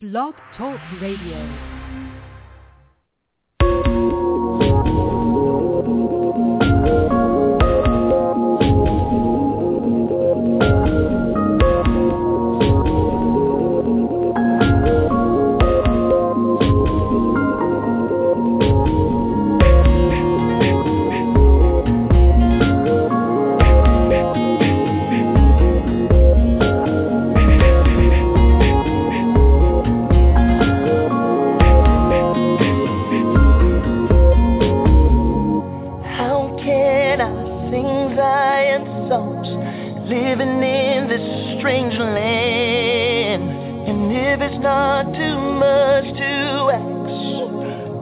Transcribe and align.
Blog 0.00 0.32
Talk 0.56 0.78
Radio. 1.00 1.78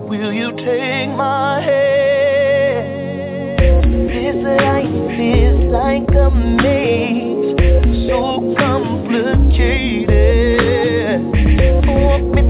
Will 0.09 0.33
you 0.33 0.52
take 0.52 1.10
my 1.16 1.60
hand? 1.60 2.87
This 4.09 4.37
life 4.37 5.19
is 5.19 5.59
like 5.70 6.09
a 6.15 6.30
maze, 6.30 7.56
so 8.09 8.55
complicated. 8.56 10.06
Walk 11.88 12.45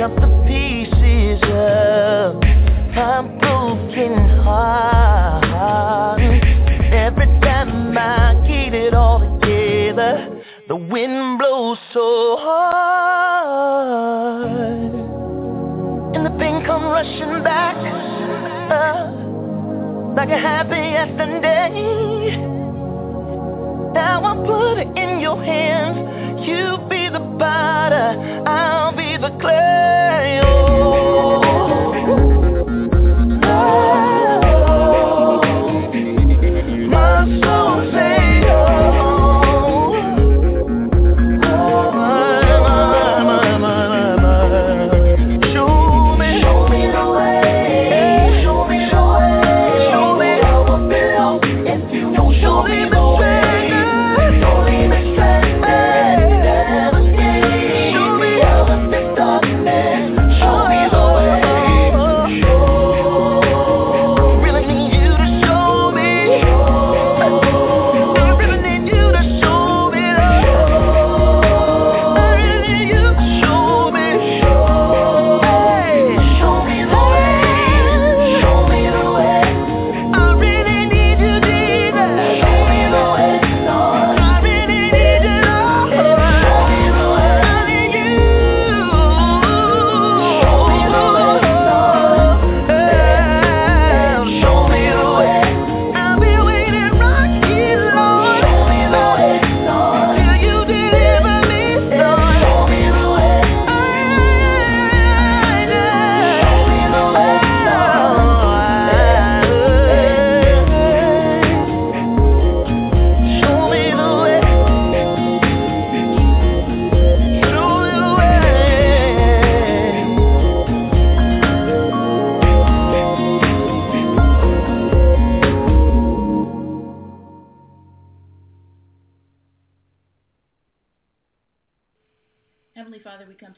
pick 0.00 0.08
up 0.08 0.16
the 0.16 0.28
pieces 0.48 1.42
of 1.42 2.40
my 2.94 3.20
broken 3.38 4.14
heart. 4.42 6.20
Every 6.90 7.26
time 7.40 7.98
I 7.98 8.34
get 8.48 8.72
it 8.74 8.94
all 8.94 9.20
together, 9.20 10.42
the 10.68 10.76
wind 10.76 11.38
blows 11.38 11.78
so 11.92 12.36
hard. 12.40 13.60
And 16.14 16.24
the 16.24 16.30
pain 16.38 16.64
come 16.64 16.84
rushing 16.84 17.42
back 17.42 17.76
uh, 18.72 19.12
like 20.16 20.30
a 20.30 20.38
happy 20.38 20.76
yesterday. 20.96 22.38
Now 23.92 24.24
I 24.24 24.34
put 24.46 24.78
it 24.78 24.88
in 24.96 25.20
your 25.20 25.42
hands. 25.44 26.08
You 26.46 26.78
be 26.88 27.10
the 27.10 27.20
potter, 27.38 28.16
I'll 28.46 28.96
be 28.96 28.99
the 29.20 29.28
clay. 29.38 30.40
Oh. 30.42 30.59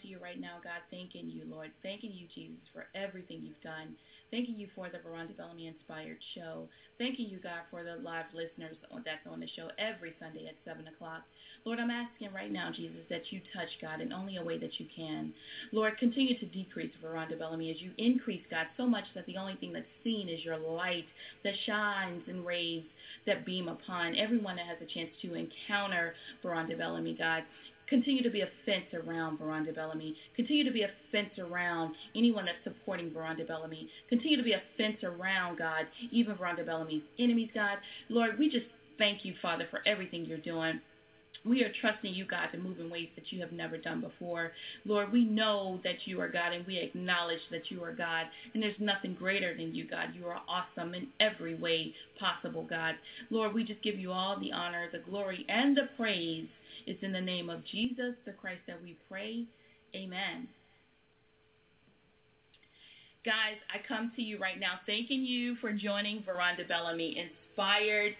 To 0.02 0.08
you 0.08 0.18
right 0.18 0.40
now, 0.40 0.58
God, 0.62 0.82
thanking 0.90 1.30
you, 1.30 1.42
Lord. 1.48 1.70
Thanking 1.82 2.12
you, 2.12 2.26
Jesus, 2.34 2.60
for 2.74 2.86
everything 2.94 3.40
you've 3.42 3.62
done. 3.62 3.94
Thanking 4.30 4.58
you 4.58 4.68
for 4.74 4.88
the 4.88 4.98
Veronda 4.98 5.32
Bellamy 5.34 5.68
Inspired 5.68 6.18
Show. 6.34 6.68
Thanking 6.98 7.28
you, 7.28 7.38
God, 7.42 7.62
for 7.70 7.84
the 7.84 7.96
live 8.02 8.26
listeners 8.34 8.76
that's 9.04 9.26
on 9.30 9.40
the 9.40 9.48
show 9.54 9.68
every 9.78 10.14
Sunday 10.18 10.46
at 10.48 10.54
7 10.64 10.86
o'clock. 10.88 11.22
Lord, 11.64 11.78
I'm 11.78 11.90
asking 11.90 12.32
right 12.32 12.50
now, 12.50 12.70
Jesus, 12.74 13.04
that 13.10 13.22
you 13.30 13.40
touch, 13.54 13.68
God, 13.80 14.00
in 14.00 14.12
only 14.12 14.36
a 14.36 14.42
way 14.42 14.58
that 14.58 14.78
you 14.78 14.86
can. 14.94 15.32
Lord, 15.70 15.98
continue 15.98 16.38
to 16.38 16.46
decrease 16.46 16.90
Veronda 17.00 17.36
Bellamy 17.36 17.70
as 17.70 17.80
you 17.80 17.92
increase, 17.98 18.42
God, 18.50 18.66
so 18.76 18.86
much 18.86 19.04
that 19.14 19.26
the 19.26 19.36
only 19.36 19.56
thing 19.56 19.72
that's 19.72 19.86
seen 20.02 20.28
is 20.28 20.44
your 20.44 20.58
light 20.58 21.06
that 21.44 21.54
shines 21.66 22.22
and 22.26 22.44
rays 22.44 22.82
that 23.26 23.46
beam 23.46 23.68
upon 23.68 24.16
everyone 24.16 24.56
that 24.56 24.66
has 24.66 24.78
a 24.80 24.92
chance 24.92 25.10
to 25.22 25.34
encounter 25.34 26.14
Veronda 26.42 26.76
Bellamy, 26.76 27.14
God. 27.18 27.42
Continue 27.92 28.22
to 28.22 28.30
be 28.30 28.40
a 28.40 28.48
fence 28.64 28.86
around 28.94 29.36
Veronda 29.36 29.70
Bellamy. 29.70 30.16
Continue 30.34 30.64
to 30.64 30.70
be 30.70 30.80
a 30.80 30.90
fence 31.10 31.28
around 31.38 31.94
anyone 32.16 32.46
that's 32.46 32.56
supporting 32.64 33.12
Veronda 33.12 33.44
Bellamy. 33.44 33.86
Continue 34.08 34.38
to 34.38 34.42
be 34.42 34.54
a 34.54 34.62
fence 34.78 34.96
around, 35.02 35.58
God, 35.58 35.84
even 36.10 36.34
Veronda 36.34 36.64
Bellamy's 36.64 37.02
enemies, 37.18 37.50
God. 37.52 37.76
Lord, 38.08 38.38
we 38.38 38.48
just 38.48 38.64
thank 38.96 39.26
you, 39.26 39.34
Father, 39.42 39.66
for 39.70 39.82
everything 39.84 40.24
you're 40.24 40.38
doing. 40.38 40.80
We 41.44 41.62
are 41.64 41.72
trusting 41.80 42.14
you, 42.14 42.24
God, 42.24 42.48
to 42.52 42.58
move 42.58 42.80
in 42.80 42.88
ways 42.88 43.08
that 43.16 43.30
you 43.30 43.40
have 43.40 43.52
never 43.52 43.76
done 43.76 44.00
before. 44.00 44.52
Lord, 44.86 45.12
we 45.12 45.24
know 45.24 45.80
that 45.84 46.06
you 46.06 46.20
are 46.20 46.28
God 46.28 46.52
and 46.54 46.66
we 46.66 46.78
acknowledge 46.78 47.40
that 47.50 47.70
you 47.70 47.82
are 47.84 47.92
God. 47.92 48.26
And 48.54 48.62
there's 48.62 48.74
nothing 48.80 49.14
greater 49.14 49.54
than 49.54 49.74
you, 49.74 49.86
God. 49.86 50.14
You 50.14 50.26
are 50.28 50.40
awesome 50.48 50.94
in 50.94 51.08
every 51.20 51.54
way 51.54 51.92
possible, 52.18 52.64
God. 52.64 52.96
Lord, 53.30 53.54
we 53.54 53.64
just 53.64 53.82
give 53.82 53.98
you 53.98 54.12
all 54.12 54.38
the 54.40 54.52
honor, 54.52 54.88
the 54.92 55.00
glory, 55.00 55.44
and 55.48 55.76
the 55.76 55.88
praise. 55.96 56.46
It's 56.86 57.02
in 57.02 57.12
the 57.12 57.20
name 57.20 57.50
of 57.50 57.64
Jesus, 57.70 58.14
the 58.24 58.32
Christ, 58.32 58.62
that 58.66 58.82
we 58.82 58.96
pray. 59.08 59.44
Amen. 59.94 60.48
Guys, 63.24 63.54
I 63.72 63.78
come 63.86 64.10
to 64.16 64.22
you 64.22 64.38
right 64.38 64.58
now 64.58 64.80
thanking 64.84 65.24
you 65.24 65.54
for 65.60 65.72
joining 65.72 66.24
Veronda 66.24 66.64
Bellamy 66.66 67.16
Inspired. 67.16 68.14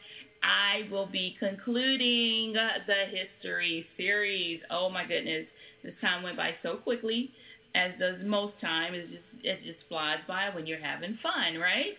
I 0.44 0.88
will 0.90 1.06
be 1.06 1.36
concluding 1.40 2.52
the 2.52 3.04
history 3.10 3.84
series. 3.96 4.60
Oh 4.70 4.88
my 4.88 5.04
goodness, 5.04 5.46
this 5.82 5.94
time 6.00 6.22
went 6.22 6.36
by 6.36 6.54
so 6.62 6.76
quickly, 6.76 7.30
as 7.74 7.92
does 7.98 8.16
most 8.24 8.54
time. 8.60 8.94
It 8.94 9.10
just 9.10 9.44
it 9.44 9.64
just 9.64 9.78
flies 9.88 10.18
by 10.28 10.50
when 10.54 10.66
you're 10.66 10.78
having 10.78 11.18
fun, 11.22 11.58
right? 11.58 11.94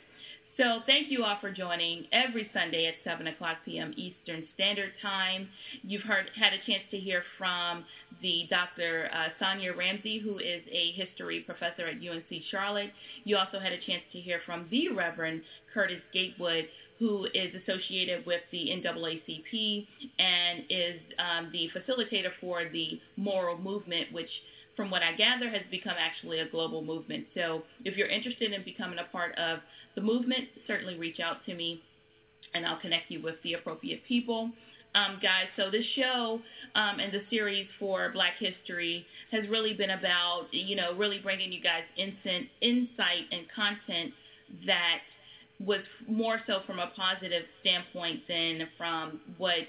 So 0.58 0.82
thank 0.86 1.10
you 1.10 1.24
all 1.24 1.38
for 1.42 1.52
joining 1.52 2.06
every 2.12 2.48
Sunday 2.54 2.86
at 2.86 2.94
7 3.04 3.26
o'clock 3.26 3.58
p.m. 3.66 3.92
Eastern 3.98 4.44
Standard 4.54 4.92
Time. 5.02 5.50
You've 5.82 6.04
heard 6.04 6.30
had 6.40 6.54
a 6.54 6.60
chance 6.68 6.84
to 6.92 6.98
hear 6.98 7.24
from 7.40 7.84
the 8.22 8.46
Dr. 8.52 9.10
Uh, 9.12 9.30
Sonia 9.40 9.74
Ramsey, 9.76 10.20
who 10.20 10.38
is 10.38 10.62
a 10.72 10.92
history 10.92 11.40
professor 11.40 11.88
at 11.88 11.96
UNC 11.96 12.44
Charlotte. 12.52 12.92
You 13.24 13.38
also 13.38 13.60
had 13.60 13.72
a 13.72 13.80
chance 13.80 14.04
to 14.12 14.20
hear 14.20 14.42
from 14.46 14.68
the 14.70 14.90
Reverend 14.90 15.42
Curtis 15.74 16.02
Gatewood, 16.14 16.66
who 17.00 17.26
is 17.34 17.52
associated 17.64 18.24
with 18.28 18.42
the 18.52 18.70
NAACP 18.70 19.88
and 20.20 20.64
is 20.70 21.02
um, 21.18 21.52
the 21.52 21.68
facilitator 21.76 22.30
for 22.40 22.66
the 22.72 23.02
Moral 23.18 23.58
Movement, 23.58 24.14
which 24.14 24.30
from 24.76 24.90
what 24.90 25.02
I 25.04 25.14
gather, 25.14 25.50
has 25.50 25.62
become 25.70 25.96
actually 26.00 26.40
a 26.40 26.50
global 26.50 26.84
movement. 26.84 27.26
So 27.36 27.64
if 27.86 27.96
you're 27.98 28.08
interested 28.08 28.52
in 28.54 28.64
becoming 28.64 29.00
a 29.00 29.12
part 29.12 29.38
of 29.38 29.60
the 29.96 30.02
movement, 30.02 30.46
certainly 30.68 30.98
reach 30.98 31.20
out 31.20 31.46
to 31.46 31.54
me 31.54 31.82
and 32.54 32.66
I'll 32.66 32.80
connect 32.80 33.10
you 33.10 33.22
with 33.22 33.36
the 33.44 33.54
appropriate 33.54 34.02
people. 34.08 34.52
Um, 34.96 35.18
guys, 35.22 35.46
so 35.58 35.72
this 35.72 35.86
show 35.96 36.40
um, 36.76 37.00
and 37.00 37.12
the 37.12 37.22
series 37.30 37.68
for 37.80 38.12
Black 38.14 38.34
History 38.38 39.06
has 39.32 39.48
really 39.50 39.74
been 39.74 39.90
about, 39.92 40.46
you 40.52 40.76
know, 40.76 40.94
really 40.96 41.20
bringing 41.20 41.52
you 41.52 41.62
guys 41.62 41.82
instant 41.98 42.48
insight 42.62 43.26
and 43.32 43.46
content 43.56 44.14
that 44.68 45.00
was 45.60 45.82
more 46.08 46.42
so 46.46 46.60
from 46.68 46.78
a 46.80 46.92
positive 46.96 47.44
standpoint 47.62 48.22
than 48.28 48.68
from 48.78 49.20
what 49.38 49.66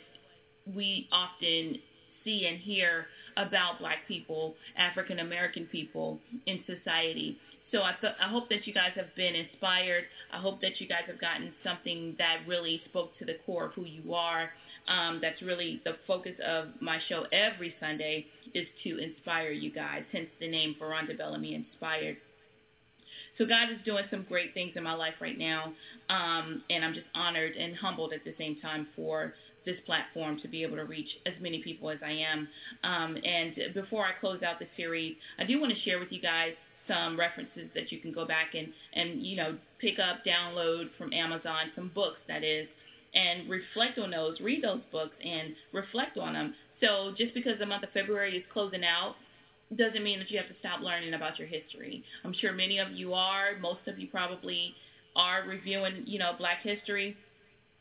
we 0.75 1.09
often 1.11 1.79
see 2.23 2.47
and 2.47 2.59
hear 2.59 3.07
about 3.37 3.79
black 3.79 4.07
people, 4.07 4.55
African 4.77 5.19
American 5.19 5.67
people 5.67 6.19
in 6.47 6.61
society. 6.67 7.37
So 7.73 7.83
I, 7.83 7.93
th- 8.01 8.15
I 8.21 8.29
hope 8.29 8.49
that 8.51 8.67
you 8.69 8.73
guys 8.73 8.93
have 8.95 9.13
been 9.17 9.35
inspired. 9.35 10.05
I 10.33 10.39
hope 10.39 10.61
that 10.61 10.81
you 10.81 10.87
guys 10.87 11.03
have 11.09 11.21
gotten 11.21 11.53
something 11.65 12.15
that 12.19 12.39
really 12.47 12.81
spoke 12.89 13.11
to 13.19 13.25
the 13.25 13.35
core 13.45 13.67
of 13.67 13.73
who 13.73 13.85
you 13.85 14.15
are. 14.15 14.51
Um, 14.87 15.19
that's 15.21 15.43
really 15.43 15.81
the 15.85 15.97
focus 16.07 16.35
of 16.47 16.69
my 16.81 16.99
show 17.09 17.25
every 17.33 17.75
Sunday 17.81 18.27
is 18.55 18.67
to 18.85 18.99
inspire 18.99 19.51
you 19.51 19.73
guys, 19.73 20.05
hence 20.13 20.29
the 20.39 20.47
name 20.47 20.77
Veronda 20.79 21.15
Bellamy 21.15 21.55
Inspired. 21.55 22.17
So 23.39 23.45
God 23.45 23.71
is 23.73 23.79
doing 23.85 24.05
some 24.11 24.25
great 24.29 24.55
things 24.55 24.73
in 24.77 24.85
my 24.85 24.93
life 24.93 25.15
right 25.21 25.37
now, 25.37 25.73
um, 26.09 26.63
and 26.71 26.85
I'm 26.85 26.95
just 26.95 27.07
honored 27.15 27.57
and 27.57 27.75
humbled 27.75 28.13
at 28.13 28.23
the 28.25 28.35
same 28.39 28.57
time 28.63 28.87
for 28.95 29.35
this 29.65 29.77
platform 29.87 30.39
to 30.41 30.49
be 30.49 30.63
able 30.63 30.77
to 30.77 30.85
reach 30.85 31.09
as 31.27 31.35
many 31.41 31.63
people 31.63 31.91
as 31.91 31.99
I 32.05 32.13
am. 32.13 32.49
Um, 32.83 33.17
and 33.25 33.75
before 33.75 34.05
I 34.05 34.13
close 34.21 34.43
out 34.43 34.59
the 34.59 34.67
series, 34.77 35.17
I 35.39 35.45
do 35.45 35.61
want 35.61 35.73
to 35.73 35.81
share 35.81 35.99
with 35.99 36.13
you 36.13 36.21
guys 36.21 36.53
some 36.87 37.19
references 37.19 37.69
that 37.75 37.91
you 37.91 37.99
can 37.99 38.13
go 38.13 38.27
back 38.27 38.55
and, 38.55 38.69
and 38.93 39.25
you 39.25 39.37
know, 39.37 39.57
pick 39.81 39.99
up, 39.99 40.25
download 40.25 40.89
from 40.99 41.13
Amazon, 41.13 41.73
some 41.75 41.91
books, 41.95 42.19
that 42.29 42.45
is, 42.45 42.69
and 43.15 43.49
reflect 43.49 43.99
on 43.99 44.11
those, 44.11 44.39
read 44.41 44.63
those 44.63 44.83
books, 44.93 45.17
and 45.25 45.55
reflect 45.73 46.19
on 46.19 46.35
them. 46.35 46.55
So 46.81 47.15
just 47.17 47.33
because 47.33 47.59
the 47.59 47.67
month 47.67 47.85
of 47.85 47.91
February 47.91 48.37
is 48.37 48.45
closing 48.53 48.85
out, 48.85 49.15
doesn't 49.77 50.03
mean 50.03 50.19
that 50.19 50.31
you 50.31 50.39
have 50.39 50.49
to 50.49 50.55
stop 50.61 50.81
learning 50.81 51.15
about 51.15 51.39
your 51.39 51.49
history. 51.49 52.05
I'm 52.23 52.35
sure 52.35 52.53
many 52.53 52.79
of 52.79 52.93
you 52.93 53.15
are, 53.15 53.57
most 53.61 53.81
of 53.87 53.99
you 53.99 54.09
probably 54.09 54.75
are 55.17 55.45
reviewing, 55.49 56.03
you 56.07 56.19
know, 56.19 56.33
black 56.39 56.59
history. 56.63 57.17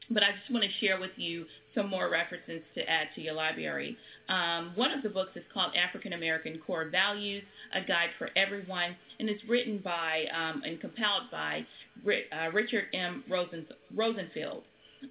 But 0.10 0.24
I 0.24 0.32
just 0.32 0.52
want 0.52 0.66
to 0.66 0.86
share 0.86 1.00
with 1.00 1.12
you 1.16 1.46
some 1.76 1.90
more 1.90 2.10
references 2.10 2.62
to 2.76 2.90
add 2.90 3.08
to 3.16 3.22
your 3.22 3.34
library. 3.34 3.98
Um, 4.30 4.74
one 4.76 4.92
of 4.92 5.02
the 5.02 5.10
books 5.10 5.32
is 5.36 5.44
called 5.54 5.74
African 5.76 6.14
American 6.14 6.60
Core 6.66 6.90
Values, 6.90 7.44
a 7.74 7.82
guide 7.82 8.10
for 8.18 8.30
everyone, 8.36 8.96
and 9.20 9.30
it's 9.30 9.44
written 9.48 9.80
by 9.80 10.26
um, 10.36 10.62
and 10.66 10.80
compiled 10.80 11.24
by 11.32 11.66
uh, 12.06 12.52
Richard 12.52 12.86
M. 12.94 13.24
Rosen, 13.30 13.66
Rosenfield. 13.96 14.64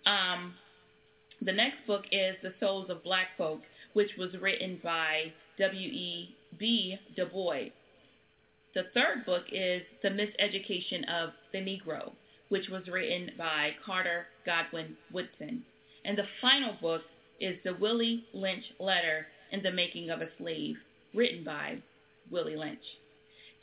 Um, 0.06 0.55
the 1.41 1.53
next 1.53 1.87
book 1.87 2.05
is 2.12 2.37
The 2.43 2.55
Souls 2.61 2.89
of 2.89 3.03
Black 3.03 3.29
Folk, 3.37 3.61
which 3.94 4.11
was 4.17 4.31
written 4.41 4.79
by 4.83 5.33
W.E.B. 5.59 6.99
Du 7.17 7.27
Bois. 7.27 7.71
The 8.75 8.85
third 8.94 9.27
book 9.27 9.43
is 9.53 9.83
The 10.03 10.09
Miseducation 10.09 11.05
of 11.11 11.31
the 11.53 11.59
Negro, 11.59 12.12
which 12.52 12.69
was 12.69 12.87
written 12.87 13.31
by 13.38 13.70
Carter 13.82 14.26
Godwin 14.44 14.94
Woodson. 15.10 15.62
And 16.04 16.19
the 16.19 16.26
final 16.43 16.75
book 16.82 17.00
is 17.40 17.56
The 17.64 17.72
Willie 17.81 18.25
Lynch 18.34 18.64
Letter 18.78 19.26
and 19.52 19.62
the 19.62 19.70
Making 19.70 20.10
of 20.10 20.20
a 20.20 20.28
Slave, 20.37 20.76
written 21.14 21.44
by 21.44 21.78
Willie 22.31 22.56
Lynch. 22.56 22.84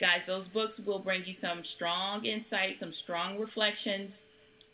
Guys, 0.00 0.22
those 0.26 0.48
books 0.52 0.72
will 0.84 0.98
bring 0.98 1.22
you 1.24 1.36
some 1.40 1.62
strong 1.76 2.24
insight, 2.24 2.78
some 2.80 2.92
strong 3.04 3.38
reflections, 3.38 4.10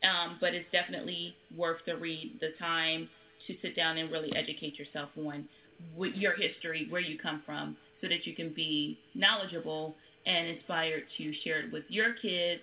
um, 0.02 0.38
but 0.40 0.54
it's 0.54 0.72
definitely 0.72 1.36
worth 1.54 1.80
the 1.84 1.94
read, 1.94 2.38
the 2.40 2.52
time 2.58 3.10
to 3.46 3.54
sit 3.60 3.76
down 3.76 3.98
and 3.98 4.10
really 4.10 4.34
educate 4.34 4.78
yourself 4.78 5.10
on 5.18 5.46
your 5.94 6.32
history, 6.32 6.86
where 6.88 7.02
you 7.02 7.18
come 7.18 7.42
from, 7.44 7.76
so 8.00 8.08
that 8.08 8.26
you 8.26 8.34
can 8.34 8.48
be 8.54 8.98
knowledgeable 9.14 9.94
and 10.24 10.46
inspired 10.46 11.02
to 11.18 11.34
share 11.44 11.60
it 11.60 11.70
with 11.70 11.84
your 11.90 12.14
kids 12.14 12.62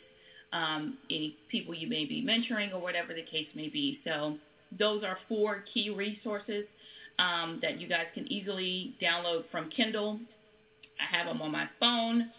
um, 0.53 0.97
any 1.09 1.35
people 1.49 1.73
you 1.73 1.89
may 1.89 2.05
be 2.05 2.23
mentoring 2.25 2.73
or 2.73 2.79
whatever 2.79 3.13
the 3.13 3.23
case 3.23 3.47
may 3.55 3.67
be. 3.67 3.99
So 4.05 4.37
those 4.77 5.03
are 5.03 5.17
four 5.27 5.63
key 5.73 5.89
resources 5.89 6.65
um, 7.19 7.59
that 7.61 7.81
you 7.81 7.87
guys 7.87 8.05
can 8.13 8.31
easily 8.31 8.93
download 9.01 9.43
from 9.51 9.69
Kindle. 9.75 10.19
I 10.99 11.15
have 11.15 11.25
them 11.25 11.41
on 11.41 11.51
my 11.51 11.67
phone, 11.79 12.29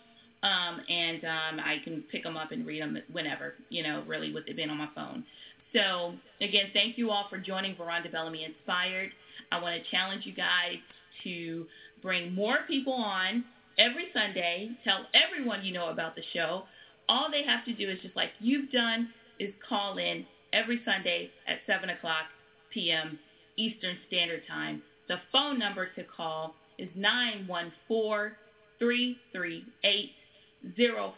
um, 0.42 0.80
and 0.88 1.24
um, 1.24 1.60
I 1.60 1.78
can 1.84 2.04
pick 2.10 2.22
them 2.22 2.36
up 2.36 2.52
and 2.52 2.64
read 2.64 2.82
them 2.82 2.96
whenever, 3.12 3.54
you 3.68 3.82
know, 3.82 4.04
really 4.06 4.32
with 4.32 4.44
it 4.46 4.56
being 4.56 4.70
on 4.70 4.78
my 4.78 4.88
phone. 4.94 5.24
So, 5.72 6.14
again, 6.40 6.66
thank 6.72 6.96
you 6.96 7.10
all 7.10 7.26
for 7.28 7.38
joining 7.38 7.76
Veronda 7.76 8.08
Bellamy 8.08 8.44
Inspired. 8.44 9.10
I 9.50 9.60
want 9.60 9.74
to 9.82 9.90
challenge 9.90 10.22
you 10.24 10.32
guys 10.32 10.78
to 11.24 11.66
bring 12.00 12.32
more 12.32 12.58
people 12.68 12.92
on 12.92 13.44
every 13.76 14.06
Sunday. 14.12 14.70
Tell 14.84 15.06
everyone 15.14 15.64
you 15.64 15.72
know 15.72 15.88
about 15.88 16.14
the 16.14 16.22
show 16.32 16.64
all 17.08 17.30
they 17.30 17.44
have 17.44 17.64
to 17.66 17.72
do 17.72 17.88
is 17.90 17.98
just 18.02 18.16
like 18.16 18.30
you've 18.40 18.70
done 18.70 19.08
is 19.38 19.52
call 19.68 19.98
in 19.98 20.24
every 20.52 20.80
Sunday 20.84 21.30
at 21.46 21.58
7 21.66 21.90
o'clock 21.90 22.24
p.m. 22.72 23.18
Eastern 23.56 23.96
Standard 24.08 24.42
Time. 24.48 24.82
The 25.08 25.20
phone 25.32 25.58
number 25.58 25.88
to 25.96 26.04
call 26.04 26.54
is 26.78 26.88
914 26.94 28.36
338 28.78 30.10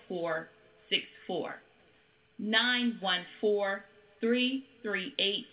0464. 0.08 1.56
914 2.38 3.82
338 4.20 5.46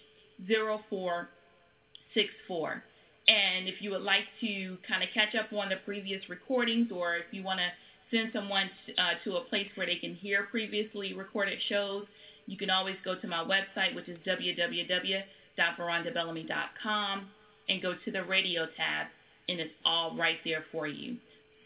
0464. 0.48 2.84
And 3.26 3.70
if 3.70 3.76
you 3.80 3.90
would 3.92 4.02
like 4.02 4.26
to 4.42 4.78
kind 4.88 5.02
of 5.04 5.10
catch 5.14 5.34
up 5.36 5.54
on 5.54 5.70
the 5.70 5.78
previous 5.86 6.28
recordings 6.28 6.92
or 6.92 7.16
if 7.16 7.24
you 7.32 7.42
want 7.44 7.60
to 7.60 7.72
send 8.14 8.30
someone 8.32 8.70
uh, 8.98 9.14
to 9.24 9.38
a 9.38 9.42
place 9.42 9.68
where 9.76 9.88
they 9.88 9.96
can 9.96 10.14
hear 10.16 10.48
previously 10.52 11.14
recorded 11.14 11.58
shows, 11.68 12.06
you 12.46 12.58
can 12.58 12.70
always 12.70 12.98
go 13.04 13.16
to 13.20 13.28
my 13.28 13.44
website, 13.44 13.96
which 13.96 14.08
is 14.08 14.20
www.verondabellamy.com, 14.28 17.28
and 17.70 17.82
go 17.82 17.96
to 18.06 18.12
the 18.12 18.24
radio 18.24 18.68
tab, 18.78 19.08
and 19.50 19.60
it's 19.60 19.74
all 19.86 20.16
right 20.16 20.38
there 20.46 20.64
for 20.72 20.86
you. 20.88 21.18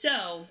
So, 0.02 0.46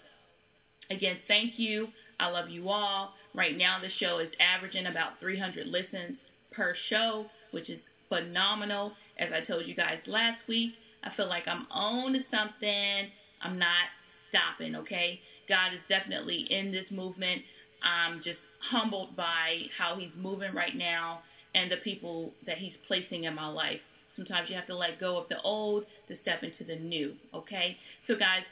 again, 0.91 1.17
thank 1.29 1.59
you. 1.59 1.89
I 2.19 2.29
love 2.29 2.51
you 2.51 2.69
all. 2.69 3.15
Right 3.35 3.57
now, 3.57 3.79
the 3.81 3.89
show 4.01 4.19
is 4.19 4.29
averaging 4.41 4.87
about 4.87 5.19
300 5.21 5.67
listens 5.67 6.19
per 6.53 6.75
show, 6.91 7.27
which 7.53 7.71
is 7.71 7.81
phenomenal. 8.09 8.93
As 9.19 9.31
I 9.33 9.41
told 9.45 9.67
you 9.67 9.75
guys 9.75 9.99
last 10.07 10.39
week, 10.49 10.73
I 11.05 11.11
feel 11.17 11.29
like 11.29 11.47
I'm 11.47 11.67
on 11.71 12.15
to 12.15 12.21
something. 12.31 13.11
I'm 13.43 13.59
not 13.59 13.89
stopping, 14.31 14.75
okay? 14.77 15.21
God 15.49 15.75
is 15.75 15.81
definitely 15.89 16.47
in 16.51 16.73
this 16.73 16.87
movement. 16.91 17.43
I'm 17.83 18.19
just 18.25 18.39
humbled 18.71 19.17
by 19.17 19.63
how 19.77 19.97
he's 19.99 20.11
moving 20.17 20.55
right 20.55 20.75
now 20.77 21.21
and 21.55 21.71
the 21.71 21.77
people 21.85 22.33
that 22.47 22.59
he's 22.59 22.73
placing 22.89 23.25
in 23.25 23.35
my 23.35 23.49
life 23.49 23.81
Sometimes 24.17 24.49
you 24.49 24.57
have 24.57 24.67
to 24.67 24.77
let 24.77 24.99
go 24.99 25.19
of 25.19 25.29
the 25.29 25.41
old 25.43 25.85
to 26.09 26.17
step 26.23 26.43
into 26.43 26.65
the 26.65 26.77
new, 26.77 27.13
okay? 27.35 27.77
So, 28.09 28.15
guys, 28.15 28.43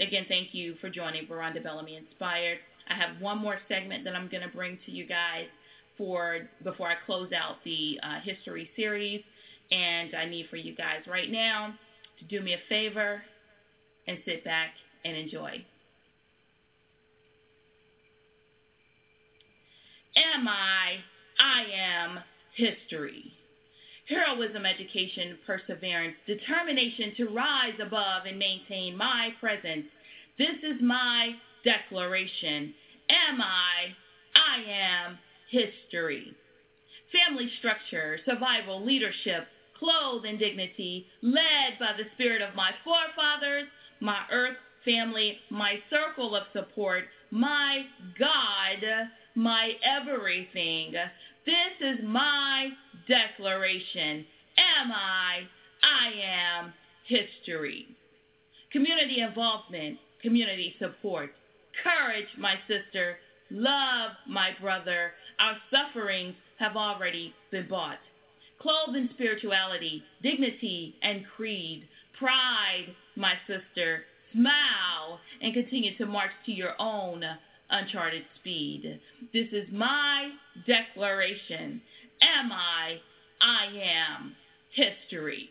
again, 0.00 0.24
thank 0.28 0.54
you 0.54 0.76
for 0.80 0.88
joining 0.88 1.26
Veronda 1.26 1.60
Bellamy 1.60 1.96
Inspired. 1.96 2.58
I 2.88 2.94
have 2.94 3.20
one 3.20 3.38
more 3.38 3.58
segment 3.68 4.04
that 4.04 4.14
I'm 4.14 4.28
going 4.28 4.42
to 4.42 4.54
bring 4.54 4.78
to 4.86 4.92
you 4.92 5.06
guys 5.06 5.46
for 5.98 6.48
before 6.62 6.86
I 6.88 6.94
close 7.04 7.32
out 7.32 7.56
the 7.64 7.98
uh, 8.02 8.20
history 8.22 8.70
series. 8.76 9.20
And 9.72 10.14
I 10.14 10.24
need 10.26 10.46
for 10.50 10.56
you 10.56 10.74
guys 10.74 11.00
right 11.08 11.30
now 11.30 11.74
to 12.18 12.24
do 12.26 12.40
me 12.40 12.52
a 12.52 12.58
favor 12.68 13.22
and 14.06 14.18
sit 14.24 14.44
back 14.44 14.70
and 15.04 15.16
enjoy. 15.16 15.64
Am 20.16 20.46
I? 20.46 20.98
I 21.38 21.64
am 21.74 22.20
history. 22.54 23.32
Heroism, 24.08 24.66
education, 24.66 25.38
perseverance, 25.46 26.16
determination 26.26 27.14
to 27.16 27.26
rise 27.26 27.78
above 27.80 28.26
and 28.26 28.38
maintain 28.38 28.96
my 28.96 29.30
presence. 29.40 29.86
This 30.38 30.56
is 30.62 30.80
my 30.82 31.34
declaration. 31.64 32.74
Am 33.08 33.40
I? 33.40 33.94
I 34.34 34.70
am 34.70 35.18
history. 35.50 36.34
Family 37.12 37.50
structure, 37.58 38.18
survival, 38.24 38.84
leadership, 38.84 39.46
clothed 39.78 40.26
in 40.26 40.38
dignity, 40.38 41.06
led 41.22 41.78
by 41.78 41.92
the 41.96 42.08
spirit 42.14 42.42
of 42.42 42.54
my 42.54 42.70
forefathers, 42.84 43.66
my 44.00 44.22
earth 44.30 44.56
family, 44.84 45.38
my 45.50 45.74
circle 45.90 46.34
of 46.34 46.44
support, 46.52 47.04
my 47.30 47.82
God, 48.18 49.08
my 49.34 49.72
everything. 49.82 50.92
This 51.44 51.74
is 51.80 51.98
my 52.04 52.68
declaration. 53.08 54.24
Am 54.58 54.92
I? 54.92 55.40
I 55.82 56.60
am 56.60 56.72
history. 57.06 57.86
Community 58.70 59.20
involvement, 59.20 59.98
community 60.22 60.74
support. 60.78 61.30
Courage, 61.82 62.28
my 62.38 62.54
sister. 62.68 63.16
Love, 63.50 64.12
my 64.28 64.50
brother. 64.60 65.12
Our 65.38 65.56
sufferings 65.70 66.34
have 66.58 66.76
already 66.76 67.34
been 67.50 67.68
bought. 67.68 67.98
Clothed 68.60 68.96
in 68.96 69.10
spirituality, 69.14 70.02
dignity, 70.22 70.94
and 71.02 71.24
creed. 71.36 71.88
Pride, 72.18 72.94
my 73.16 73.34
sister. 73.46 74.04
Smile 74.32 75.20
and 75.40 75.54
continue 75.54 75.96
to 75.98 76.06
march 76.06 76.30
to 76.46 76.52
your 76.52 76.74
own 76.78 77.22
uncharted 77.70 78.22
speed. 78.38 79.00
This 79.32 79.48
is 79.52 79.66
my 79.72 80.30
declaration. 80.66 81.80
Am 82.22 82.52
I? 82.52 83.00
I 83.40 83.66
am 84.14 84.36
history. 84.74 85.48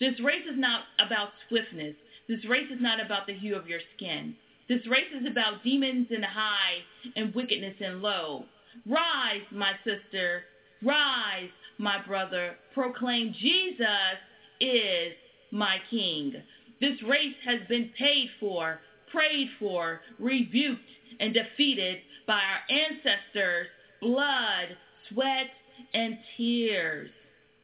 This 0.00 0.18
race 0.24 0.46
is 0.50 0.58
not 0.58 0.82
about 0.98 1.28
swiftness. 1.48 1.94
This 2.28 2.44
race 2.48 2.70
is 2.72 2.80
not 2.80 3.04
about 3.04 3.26
the 3.26 3.34
hue 3.34 3.54
of 3.54 3.68
your 3.68 3.80
skin. 3.96 4.34
This 4.68 4.86
race 4.86 5.12
is 5.14 5.26
about 5.30 5.62
demons 5.62 6.06
in 6.10 6.22
high 6.22 6.82
and 7.16 7.34
wickedness 7.34 7.74
in 7.80 8.00
low. 8.00 8.44
Rise, 8.86 9.44
my 9.52 9.72
sister. 9.84 10.44
Rise, 10.82 11.50
my 11.78 11.98
brother. 12.06 12.56
Proclaim 12.72 13.34
Jesus 13.40 14.18
is 14.60 15.12
my 15.50 15.76
king. 15.90 16.32
This 16.80 17.02
race 17.02 17.36
has 17.44 17.60
been 17.68 17.90
paid 17.98 18.28
for, 18.40 18.80
prayed 19.10 19.48
for, 19.58 20.00
rebuked, 20.18 20.80
and 21.20 21.32
defeated 21.32 21.98
by 22.26 22.40
our 22.40 22.76
ancestors' 22.76 23.68
blood, 24.00 24.76
sweat, 25.08 25.46
and 25.92 26.18
tears. 26.36 27.10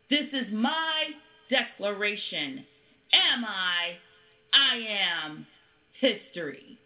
This 0.09 0.26
is 0.33 0.52
my 0.52 1.05
declaration. 1.50 2.64
Am 3.12 3.45
I? 3.45 3.97
I 4.52 4.76
am 4.76 5.47
history. 6.00 6.79